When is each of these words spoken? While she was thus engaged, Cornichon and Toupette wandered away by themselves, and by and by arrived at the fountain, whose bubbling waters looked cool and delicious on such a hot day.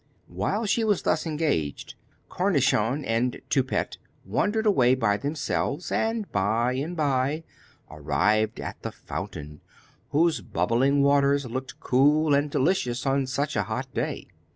While 0.33 0.65
she 0.65 0.83
was 0.83 1.03
thus 1.03 1.27
engaged, 1.27 1.93
Cornichon 2.27 3.05
and 3.05 3.39
Toupette 3.51 3.99
wandered 4.25 4.65
away 4.65 4.95
by 4.95 5.15
themselves, 5.15 5.91
and 5.91 6.25
by 6.31 6.73
and 6.73 6.97
by 6.97 7.43
arrived 7.87 8.59
at 8.59 8.81
the 8.81 8.91
fountain, 8.91 9.61
whose 10.09 10.41
bubbling 10.41 11.03
waters 11.03 11.45
looked 11.45 11.79
cool 11.79 12.33
and 12.33 12.49
delicious 12.49 13.05
on 13.05 13.27
such 13.27 13.55
a 13.55 13.61
hot 13.69 13.93
day. 13.93 14.27